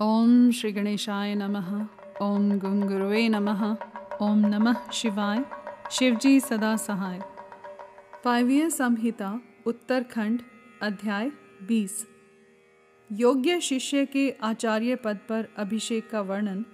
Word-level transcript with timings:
ओम 0.00 0.50
श्री 0.50 0.72
गणेशाय 0.72 1.34
नमः। 1.34 1.86
ओम 2.22 2.58
गुंगुरुवे 2.58 3.28
नमः। 3.28 3.76
ओम 4.22 4.38
नमः 4.38 4.90
शिवाय। 4.90 5.44
शिवजी 5.90 6.40
सदा 6.40 6.76
सहाय। 6.76 7.20
पायवीय 8.24 8.70
संहिता 8.70 9.40
उत्तरखंड 9.66 10.42
अध्याय 10.82 11.30
20 11.68 12.06
योग्य 13.12 13.60
शिष्य 13.60 14.06
के 14.06 14.30
आचार्य 14.42 14.96
पद 14.96 15.18
पर 15.28 15.48
अभिषेक 15.56 16.10
का 16.10 16.20
वर्णन 16.20 16.64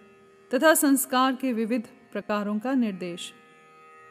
तथा 0.54 0.74
संस्कार 0.74 1.36
के 1.36 1.52
विविध 1.52 1.82
प्रकारों 2.12 2.58
का 2.58 2.74
निर्देश। 2.74 3.32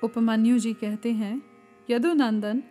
उपमन्यु 0.04 0.60
जी 0.60 0.74
कहते 0.74 1.12
हैं, 1.12 1.42
यदुनंदन, 1.90 2.64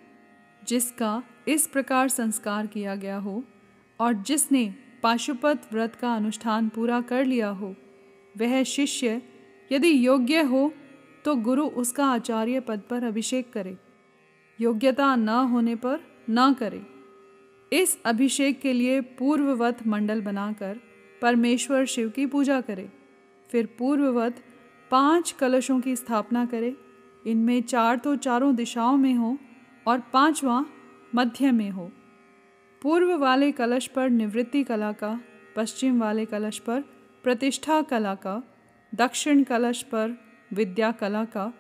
जिसका 0.69 1.23
इस 1.49 1.67
प्रकार 1.67 2.09
संस्कार 2.09 2.67
किया 2.67 2.95
गया 2.95 3.17
हो 3.17 3.45
और 4.01 4.13
जिसने 4.13 4.90
पाशुपत 5.03 5.69
व्रत 5.73 5.95
का 5.95 6.15
अनुष्ठान 6.15 6.69
पूरा 6.69 7.01
कर 7.01 7.25
लिया 7.25 7.49
हो। 7.49 7.75
वह 8.39 8.63
शिष्य, 8.63 9.23
यदि 9.73 10.07
योग्य 10.07 10.43
हो 10.43 10.73
तो 11.25 11.35
गुरु 11.37 11.67
उसका 11.67 12.07
आचार्य 12.07 12.61
पद 12.61 12.81
पर 12.91 13.05
अभिषेक 13.05 13.53
करे। 13.53 13.77
योग्यता 14.61 15.15
न 15.17 15.29
होने 15.29 15.75
पर 15.75 16.01
न 16.31 16.53
करे। 16.53 16.83
इस 17.73 17.99
अभिषेक 18.03 18.61
के 18.61 18.73
लिए 18.73 19.01
पूर्ववत 19.01 19.87
मंडल 19.87 20.21
बनाकर 20.21 20.81
परमेश्वर 21.23 21.85
शिव 21.85 22.09
की 22.09 22.27
पूजा 22.27 22.61
करे। 22.61 22.89
फिर 23.51 23.69
पूर्ववत 23.79 24.45
पाँच 24.91 25.31
कलशों 25.33 25.81
की 25.81 25.97
स्थापना 25.97 26.45
करे। 26.47 26.77
इनमें 27.27 27.63
चार 27.63 27.97
तो 27.97 28.17
चारों 28.17 28.55
दिशाओं 28.55 28.97
में 28.97 29.15
हो 29.15 29.37
और 29.87 30.01
पांचवा 30.13 30.65
मध्य 31.15 31.51
में 31.53 31.71
हो। 31.71 31.91
पूर्व 32.83 33.17
वाले 33.17 33.53
कलश 33.53 33.87
पर 33.87 34.11
निवृत्ति 34.11 34.65
कला 34.65 34.93
का 34.93 35.21
पश्चिम 35.57 36.01
वाले 36.01 36.25
कलश 36.25 36.59
पर 36.59 36.81
प्रतिष्ठा 37.23 37.83
कला 37.83 38.15
का, 38.15 38.43
दक्षिण 38.95 39.43
कलश 39.43 39.83
पर 39.83 40.19
विद्या 40.53 40.93
कला 40.93 41.25
का, 41.25 41.53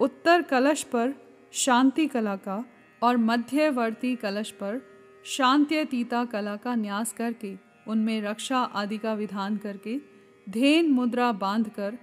उत्तर 0.00 0.42
कलश 0.42 0.82
पर 0.82 1.14
शांति 1.52 2.06
कला 2.06 2.36
का 2.36 2.64
और 3.02 3.16
मध्यवर्ती 3.16 4.16
कलश 4.16 4.50
पर 4.50 4.82
शांत्यतीता 5.24 6.24
कला 6.24 6.56
का 6.56 6.74
न्यास 6.74 7.12
करके, 7.12 7.56
उनमें 7.88 8.22
रक्षा 8.22 8.58
आदि 8.58 8.98
का 8.98 9.14
विधान 9.14 9.56
करके, 9.56 10.00
धेन 10.48 10.90
मुद्रा 10.90 11.32
बांधकर 11.32 11.98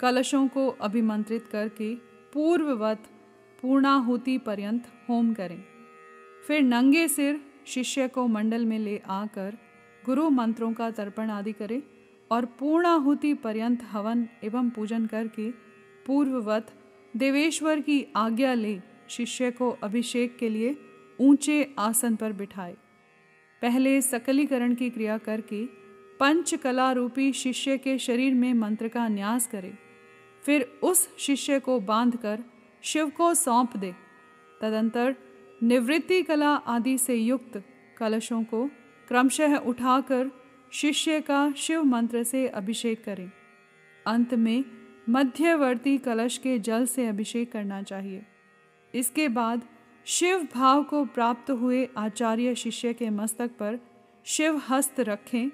कलशों 0.00 0.48
को 0.48 0.68
अभिमंत्रित 0.68 1.46
करके 1.46 1.94
पूर्ववत 2.32 3.04
पूर्णाहुति 3.62 4.38
पर्यंत 4.38 4.86
होम 5.08 5.34
करें। 5.34 5.64
फिर 6.46 6.62
नंगे 6.62 7.08
सिर 7.08 7.47
शिष्य 7.68 8.08
को 8.08 8.26
मंडल 8.26 8.64
में 8.66 8.78
ले 8.78 9.00
आकर 9.08 9.56
गुरु 10.06 10.30
मंत्रों 10.30 10.72
का 10.72 10.90
तर्पण 10.90 11.30
आदि 11.30 11.52
करे 11.52 11.82
और 12.30 12.44
पूर्णाहुति 12.44 13.34
पर्यंत 13.34 13.82
हवन 13.82 14.28
एवं 14.44 14.70
पूजन 14.70 15.06
करके 15.06 15.50
पूर्ववत 16.06 16.66
देवेश्वर 17.16 17.80
की 17.80 18.06
आज्ञा 18.16 18.54
ले 18.54 18.80
शिष्य 19.08 19.50
को 19.50 19.70
अभिषेक 19.70 20.36
के 20.36 20.48
लिए 20.48 20.76
ऊँचे 21.20 21.74
आसन 21.78 22.16
पर 22.16 22.32
बिठाए। 22.32 22.76
पहले 23.62 24.00
सकलीकरण 24.02 24.74
की 24.74 24.90
क्रिया 24.90 25.18
करके 25.18 25.64
पंच 26.20 26.54
कला 26.54 26.92
रूपी 26.92 27.32
शिष्य 27.32 27.78
के 27.78 27.98
शरीर 27.98 28.34
में 28.34 28.54
मंत्र 28.54 28.88
का 28.88 29.08
न्यास 29.08 29.46
करे। 29.46 29.72
फिर 30.44 30.80
उस 30.82 31.08
शिष्य 31.18 31.60
को 31.60 31.80
बांधकर 31.80 32.44
शिव 32.82 33.10
को 33.10 33.34
सौंप 33.34 33.76
दे। 33.76 33.94
तदंतर 34.60 35.16
निवृत्ति 35.62 36.22
कला 36.22 36.48
आदि 36.48 36.98
से 36.98 37.14
युक्त 37.14 37.62
कलशों 37.98 38.42
को 38.42 38.70
क्रमशः 39.08 39.56
उठाकर 39.56 40.30
शिष्य 40.72 41.20
का 41.20 41.52
शिव 41.56 41.84
मंत्र 41.84 42.22
से 42.22 42.48
अभिषेक 42.48 43.04
करें। 43.04 43.30
अंत 44.06 44.34
में 44.34 44.64
मध्यवर्ती 45.08 45.98
कलश 45.98 46.38
के 46.38 46.58
जल 46.58 46.86
से 46.86 47.06
अभिषेक 47.06 47.52
करना 47.52 47.82
चाहिए। 47.82 48.22
इसके 48.94 49.28
बाद 49.28 49.62
शिव 50.04 50.48
भाव 50.54 50.82
को 50.82 51.04
प्राप्त 51.04 51.50
हुए 51.50 51.88
आचार्य 51.96 52.54
शिष्य 52.54 52.92
के 52.92 53.10
मस्तक 53.10 53.50
पर 53.50 53.78
शिव 54.24 54.62
हस्त 54.68 55.00
रखें 55.00 55.50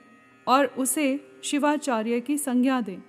और 0.47 0.67
उसे 0.67 1.41
शिवाचार्य 1.45 2.21
की 2.21 2.39
संज्ञा 2.39 2.81
दें। 2.81 3.01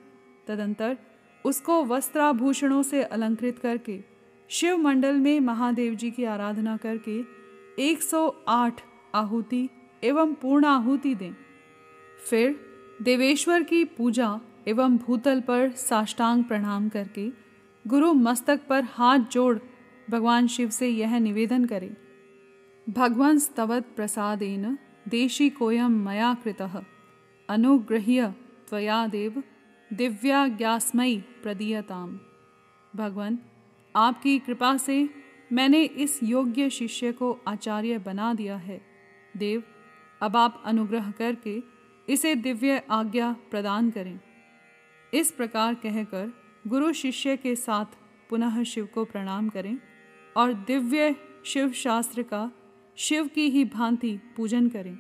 तदंतर 0.48 0.98
उसको 1.46 1.84
वस्त्राभूषणों 1.86 2.84
से 2.84 3.04
अलंकृत 3.04 3.60
करके 3.60 4.15
शिव 4.50 4.78
मंडल 4.78 5.16
में 5.16 5.40
महादेव 5.40 5.96
जी 5.96 6.12
की 6.12 6.24
आराधना 6.24 6.78
करके 6.78 7.22
108 7.80 8.82
आहुति 9.16 9.70
एवं 10.04 10.34
पूर्ण 10.34 10.66
आहुति 10.66 11.16
दें। 11.16 11.36
फिर 12.30 12.60
देवेश्वर 13.02 13.64
की 13.64 13.86
पूजा 13.86 14.40
एवं 14.68 14.98
भूतल 14.98 15.42
पर 15.42 15.72
साष्टांग 15.72 16.44
प्रणाम 16.44 16.90
करके 16.90 17.30
गुरु 17.88 18.14
मस्तक 18.14 18.62
पर 18.70 18.84
हाथ 18.84 19.20
जोड़ 19.20 19.58
भगवान 20.10 20.48
शिव 20.48 20.70
से 20.70 20.90
यह 20.90 21.20
निवेदन 21.20 21.66
करें। 21.66 21.96
भगवान 22.90 23.40
स्तवत 23.40 23.86
प्रसादेन 23.96 24.78
देशी 25.08 25.50
कोयम 25.50 26.06
मया 26.06 26.34
कृतः। 26.34 26.84
अनुगृह्य 27.50 28.34
त्वया 28.70 29.08
देव 29.08 29.44
दिव्याज्ञास्मयी 29.94 31.18
प्रदीयताम। 31.44 32.20
भगवान 32.96 33.40
आपकी 33.96 34.40
कृपा 34.40 34.78
से 34.78 35.10
मैंने 35.54 35.84
इस 35.84 36.20
योग्य 36.24 36.70
शिष्य 36.70 37.12
को 37.12 37.42
आचार्य 37.48 37.98
बना 37.98 38.34
दिया 38.34 38.56
है। 38.58 38.82
देव, 39.38 39.64
अब 40.22 40.38
आप 40.38 40.62
अनुग्रह 40.66 41.12
करके 41.12 41.64
इसे 42.10 42.36
दिव्य 42.36 42.84
आज्ञा 42.90 43.36
प्रदान 43.52 43.90
करें। 43.90 44.20
इस 45.14 45.32
प्रकार 45.32 45.74
कहकर 45.74 46.32
गुरु 46.68 46.94
शिष्य 46.94 47.38
के 47.38 47.56
साथ 47.56 47.86
पुनः 48.30 48.64
शिव 48.64 48.86
को 48.86 49.06
प्रणाम 49.06 49.50
करें 49.50 49.78
और 50.38 50.54
दिव्य 50.54 51.16
शिव 51.46 51.72
शास्त्र 51.72 52.24
का 52.24 52.52
शिव 52.96 53.28
की 53.28 53.50
ही 53.50 53.66
भांति 53.66 54.20
पूजन 54.38 54.70
करें। 54.70 54.98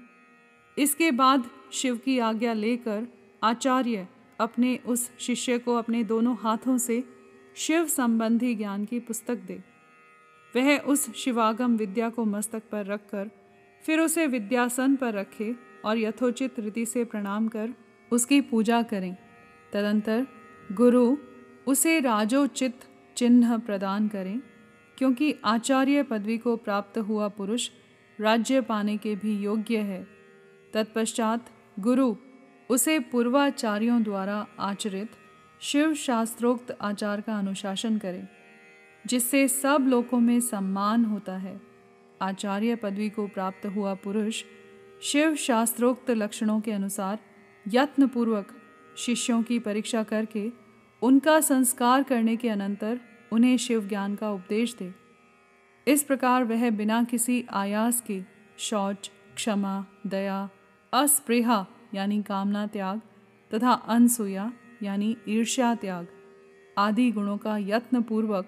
इसके 0.77 1.11
बाद 1.11 1.49
शिव 1.73 1.97
की 1.97 2.19
आज्ञा 2.19 2.53
लेकर 2.53 3.07
आचार्य 3.43 4.07
अपने 4.39 4.79
उस 4.85 5.11
शिष्य 5.19 5.59
को 5.59 5.75
अपने 5.75 6.03
दोनों 6.03 6.35
हाथों 6.39 6.77
से 6.77 7.14
शिव 7.57 7.85
संबंधी 7.85 8.53
ज्ञान 8.55 8.85
की 8.85 8.99
पुस्तक 8.99 9.35
दे। 9.37 9.61
वह 10.53 10.77
उस 10.77 11.13
शिवागम 11.15 11.75
विद्या 11.77 12.09
को 12.09 12.25
मस्तक 12.25 12.63
पर 12.71 12.85
रखकर, 12.85 13.29
फिर 13.83 13.99
उसे 13.99 14.27
विद्यासन 14.27 14.95
पर 14.95 15.13
रखे 15.13 15.55
और 15.85 15.97
यथोचित 15.97 16.59
रीति 16.59 16.85
से 16.85 17.03
प्रणाम 17.03 17.47
कर 17.47 17.73
उसकी 18.11 18.41
पूजा 18.41 18.81
करें। 18.81 19.15
तदंतर 19.73 20.25
गुरु 20.71 21.17
उसे 21.67 21.99
राजोचित 21.99 22.79
चिन्ह 23.17 23.57
प्रदान 23.57 24.07
करें, 24.07 24.39
क्योंकि 24.97 25.33
आचार्य 25.45 26.03
पदवी 26.03 26.37
को 26.37 26.55
प्राप्त 26.55 26.97
हुआ 26.97 27.27
पुरुष 27.27 27.69
राज्य 28.19 28.61
पाने 28.61 28.97
के 28.97 29.15
भी 29.15 29.37
योग्य 29.39 29.77
है। 29.77 30.05
तत्पश्चात 30.73 31.49
गुरु 31.79 32.15
उसे 32.69 32.99
पूर्वाचार्यों 32.99 34.03
द्वारा 34.03 34.45
आचरित 34.59 35.11
शिव 35.61 35.93
शास्त्रोक्त 35.93 36.77
आचार 36.81 37.21
का 37.21 37.37
अनुशासन 37.37 37.97
करें, 37.97 38.27
जिससे 39.05 39.47
सब 39.47 39.85
लोगों 39.87 40.19
में 40.19 40.39
सम्मान 40.39 41.05
होता 41.05 41.37
है। 41.37 41.61
आचार्य 42.21 42.75
पदवी 42.75 43.09
को 43.09 43.27
प्राप्त 43.27 43.65
हुआ 43.65 43.93
पुरुष 43.93 44.43
शिव 45.03 45.35
शास्त्रोक्त 45.35 46.11
लक्षणों 46.11 46.59
के 46.61 46.71
अनुसार 46.71 47.19
यत्नपूर्वक 47.67 48.53
शिष्यों 48.97 49.43
की 49.43 49.59
परीक्षा 49.59 50.03
करके 50.03 50.51
उनका 51.01 51.39
संस्कार 51.41 52.03
करने 52.03 52.35
के 52.35 52.49
अनंतर 52.49 52.99
उन्हें 53.31 53.57
शिव 53.57 53.87
ज्ञान 53.87 54.15
का 54.15 54.31
उपदेश 54.31 54.75
दे। 54.75 54.93
इस 55.87 56.03
प्रकार 56.03 56.43
वह 56.43 56.69
बिना 56.69 57.03
किसी 57.03 57.45
आयास 57.53 58.01
के 58.01 58.21
शौच, 58.57 59.11
क्षमा, 59.35 59.85
दया, 60.07 60.49
अस्पृहा 60.93 61.65
यानी 61.93 62.21
कामना, 62.21 62.67
त्याग 62.67 63.01
तथा 63.53 63.71
अनसुया 63.71 64.51
यानी 64.83 65.15
ईर्ष्या 65.27 65.73
त्याग 65.75 66.07
आदि 66.77 67.11
गुणों 67.11 67.37
का 67.37 67.57
यत्न 67.57 68.01
पूर्वक 68.01 68.47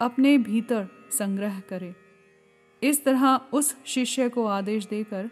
अपने 0.00 0.38
भीतर 0.38 0.86
संग्रह 1.10 1.60
करे। 1.60 1.94
इस 2.82 3.04
तरह 3.04 3.36
उस 3.52 3.76
शिष्य 3.86 4.28
को 4.28 4.44
आदेश 4.46 4.86
देकर 4.86 5.30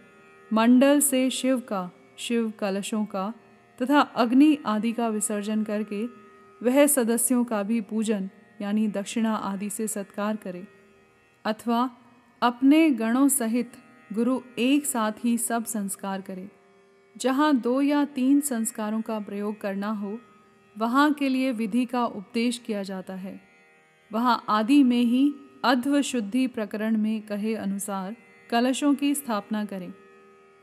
मंडल 0.52 1.00
से 1.00 1.30
शिव 1.30 1.60
का, 1.60 1.90
शिव 2.18 2.50
कलशों 2.50 3.04
का 3.04 3.32
तथा 3.82 4.00
अग्नि 4.00 4.58
आदि 4.66 4.92
का 4.92 5.08
विसर्जन 5.08 5.64
करके 5.64 6.04
वह 6.62 6.86
सदस्यों 6.86 7.44
का 7.44 7.62
भी 7.62 7.80
पूजन 7.80 8.30
यानी 8.62 8.88
दक्षिणा 8.88 9.34
आदि 9.34 9.70
से 9.70 9.88
सत्कार 9.88 10.36
करे। 10.36 10.66
अथवा 11.44 11.90
अपने 12.42 12.90
गणों 12.90 13.28
सहित 13.28 13.72
गुरु 14.12 14.40
एक 14.58 14.86
साथ 14.86 15.12
ही 15.24 15.38
सब 15.38 15.64
संस्कार 15.64 16.20
करे। 16.20 16.48
जहाँ 17.16 17.56
दो 17.56 17.80
या 17.80 18.04
तीन 18.04 18.40
संस्कारों 18.40 19.00
का 19.00 19.18
प्रयोग 19.20 19.60
करना 19.60 19.90
हो 19.92 20.18
वहाँ 20.78 21.12
के 21.12 21.28
लिए 21.28 21.52
विधि 21.52 21.84
का 21.84 22.04
उपदेश 22.04 22.58
किया 22.58 22.82
जाता 22.82 23.14
है। 23.14 23.40
वहाँ 24.12 24.44
आदि 24.48 24.82
में 24.82 25.02
ही 25.02 25.34
अध्व 25.64 26.02
शुद्धि 26.02 26.46
प्रकरण 26.46 26.96
में 26.96 27.22
कहे 27.22 27.54
अनुसार 27.54 28.16
कलशों 28.50 28.94
की 28.94 29.14
स्थापना 29.14 29.64
करें। 29.64 29.92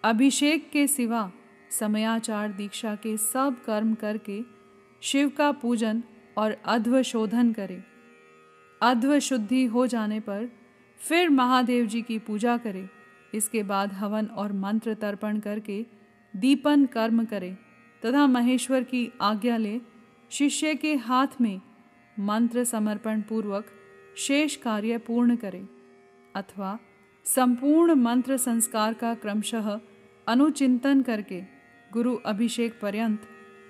अभिषेक 0.03 0.69
के 0.71 0.87
सिवा 0.87 1.31
समयाचार 1.71 2.51
दीक्षा 2.51 2.95
के 2.95 3.17
सब 3.17 3.63
कर्म 3.65 3.93
करके 3.93 4.41
शिव 5.01 5.29
का 5.29 5.51
पूजन 5.51 6.03
और 6.37 6.57
अध्व 6.65 7.01
शोधन 7.01 7.53
करें। 7.53 7.83
अध्व 8.81 9.19
शुद्धि 9.19 9.65
हो 9.65 9.87
जाने 9.87 10.19
पर 10.19 10.49
फिर 10.99 11.29
महादेव 11.29 11.85
जी 11.85 12.01
की 12.01 12.19
पूजा 12.19 12.57
करें। 12.57 12.89
इसके 13.33 13.63
बाद 13.63 13.93
हवन 13.93 14.25
और 14.25 14.53
मंत्र 14.53 14.93
तर्पण 14.93 15.39
करके 15.39 15.85
दीपन 16.35 16.85
कर्म 16.85 17.25
करें 17.25 17.57
तथा 18.05 18.27
महेश्वर 18.27 18.83
की 18.83 19.11
आज्ञा 19.21 19.57
ले 19.57 19.79
शिष्य 20.31 20.75
के 20.75 20.95
हाथ 20.95 21.41
में 21.41 21.61
मंत्र 22.19 22.63
समर्पण 22.63 23.21
पूर्वक 23.21 23.65
शेष 24.17 24.55
कार्य 24.55 24.97
पूर्ण 24.97 25.35
करे, 25.35 25.63
अथवा 26.35 26.77
संपूर्ण 27.25 27.93
मंत्र 27.93 28.37
संस्कार 28.37 28.93
का 28.93 29.13
क्रमशः 29.13 29.79
अनुचिंतन 30.27 31.01
करके 31.01 31.41
गुरु 31.93 32.15
अभिषेक 32.15 32.79
पर्यंत 32.81 33.27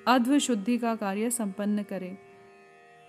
अध्व 0.07 0.37
शुद्धि 0.39 0.77
का 0.77 0.95
कार्य 0.95 1.29
संपन्न 1.29 1.83
करे। 1.83 2.17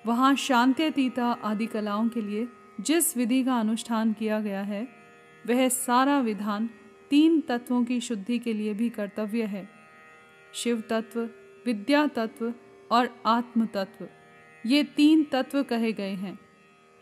वहाँ 0.06 0.34
शांत्यतीता 0.36 1.26
आदि 1.44 1.66
कलाओं 1.66 2.08
के 2.08 2.20
लिए 2.20 2.46
जिस 2.80 3.16
विधि 3.16 3.42
का 3.44 3.58
अनुष्ठान 3.60 4.12
किया 4.12 4.40
गया 4.40 4.62
है, 4.62 4.86
वह 5.46 5.68
सारा 5.68 6.20
विधान 6.20 6.70
तीन 7.10 7.40
तत्वों 7.40 7.84
की 7.84 8.00
शुद्धि 8.00 8.38
के 8.38 8.52
लिए 8.52 8.74
भी 8.74 8.88
कर्तव्य 8.90 9.44
है। 9.44 9.68
शिव 10.54 10.82
तत्व, 10.90 11.20
विद्या 11.66 12.06
तत्व 12.06 12.52
और 12.90 13.23
आत्म 13.26 13.67
तत्व 13.67 14.08
ये 14.67 14.82
तीन 14.82 15.25
तत्व 15.25 15.62
कहे 15.62 15.93
गए 15.93 16.14
हैं। 16.14 16.38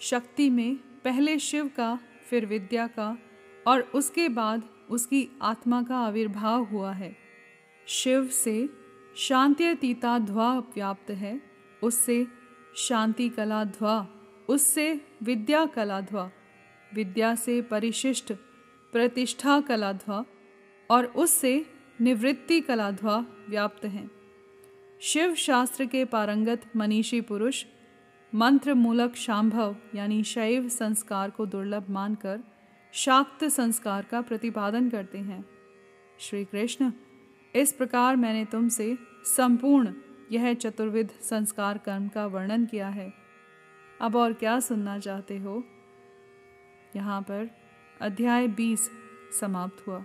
शक्ति 0.01 0.51
में 0.51 0.77
पहले 0.77 1.39
शिव 1.39 1.71
का, 1.77 1.99
फिर 2.31 2.47
विद्या 2.47 2.87
का 2.87 3.19
और 3.67 3.81
उसके 3.81 4.29
बाद 4.29 4.63
उसकी 4.91 5.29
आत्मा 5.43 5.83
का 5.83 5.97
आविर्भाव 5.97 6.65
हुआ 6.65 6.93
है। 6.93 7.17
शिव 7.87 8.29
से 8.29 8.69
शांत्यतीता 9.17 10.19
ध्वा 10.19 10.59
व्याप्त 10.59 11.11
है, 11.11 11.41
उससे 11.83 12.27
शांति 12.77 13.29
कला 13.29 13.65
ध्वा, 13.65 14.09
उससे 14.49 15.01
विद्या 15.23 15.67
कला 15.67 16.01
ध्वा, 16.01 16.31
विद्या 16.95 17.35
से 17.35 17.63
परिशिष्ट 17.63 18.33
प्रतिष्ठा 18.93 19.61
कला 19.61 19.93
ध्वा 19.93 20.25
और 20.91 21.05
उससे 21.05 21.67
निवृत्ति 22.01 22.61
कला 22.61 22.91
ध्वा 22.91 23.27
व्याप्त 23.49 23.85
हैं। 23.85 24.16
शिव 25.01 25.35
शास्त्र 25.35 25.85
के 25.85 26.05
पारंगत 26.05 26.63
मनीषी 26.77 27.21
पुरुष 27.21 27.65
मंत्र 28.35 28.75
मूलक 28.75 29.17
शांभव, 29.17 29.77
यानी 29.95 30.23
शैव 30.25 30.69
संस्कार 30.69 31.31
को 31.31 31.47
दुर्लभ 31.47 31.85
मानकर 31.91 32.41
शाक्त 32.93 33.45
संस्कार 33.45 34.03
का 34.03 34.21
प्रतिपादन 34.21 34.91
करते 34.91 35.19
हैं। 35.19 35.45
श्री 36.19 36.45
कृष्ण, 36.45 36.93
इस 37.55 37.73
प्रकार 37.73 38.17
मैंने 38.17 38.45
तुमसे 38.45 38.99
संपूर्ण 39.25 39.93
यह 40.33 40.55
चतुर्विध 40.55 41.11
संस्कार 41.23 41.79
कर्म 41.79 42.09
का 42.09 42.27
वर्णन 42.27 42.67
किया 42.67 42.89
है। 42.89 43.13
अब 44.01 44.17
और 44.17 44.33
क्या 44.33 44.61
सुनना 44.61 44.99
चाहते 44.99 45.39
हो? 45.39 45.65
यहाँ 46.97 47.23
पर 47.23 47.51
अध्याय 48.01 48.49
बीस 48.49 48.91
समाप्त 49.41 49.87
हुआ। 49.87 50.05